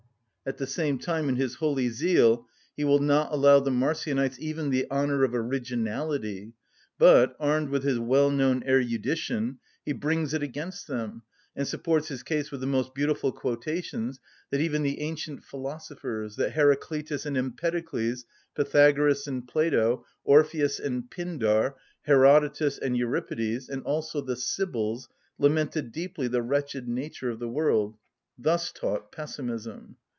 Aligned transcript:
At 0.43 0.57
the 0.57 0.65
same 0.67 0.97
time, 0.97 1.29
in 1.29 1.35
his 1.35 1.55
holy 1.57 1.89
zeal, 1.89 2.47
he 2.75 2.83
will 2.83 2.99
not 2.99 3.31
allow 3.31 3.59
the 3.59 3.69
Marcionites 3.69 4.39
even 4.39 4.71
the 4.71 4.89
honour 4.89 5.23
of 5.23 5.35
originality, 5.35 6.53
but, 6.97 7.35
armed 7.39 7.69
with 7.69 7.83
his 7.83 7.99
well‐known 7.99 8.65
erudition, 8.67 9.59
he 9.85 9.93
brings 9.93 10.33
it 10.33 10.41
against 10.41 10.87
them, 10.87 11.21
and 11.55 11.67
supports 11.67 12.07
his 12.07 12.23
case 12.23 12.49
with 12.51 12.59
the 12.59 12.65
most 12.67 12.95
beautiful 12.95 13.31
quotations, 13.31 14.19
that 14.49 14.59
even 14.59 14.81
the 14.81 14.99
ancient 15.01 15.43
philosophers, 15.43 16.37
that 16.37 16.53
Heraclitus 16.53 17.27
and 17.27 17.37
Empedocles, 17.37 18.25
Pythagoras 18.55 19.27
and 19.27 19.47
Plato, 19.47 20.05
Orpheus 20.23 20.79
and 20.79 21.07
Pindar, 21.09 21.75
Herodotus 22.01 22.79
and 22.79 22.97
Euripides, 22.97 23.69
and 23.69 23.83
also 23.83 24.21
the 24.21 24.35
Sibyls, 24.35 25.07
lamented 25.37 25.91
deeply 25.91 26.27
the 26.27 26.41
wretched 26.41 26.89
nature 26.89 27.29
of 27.29 27.37
the 27.37 27.47
world, 27.47 27.95
thus 28.39 28.71
taught 28.71 29.11
pessimism. 29.11 29.97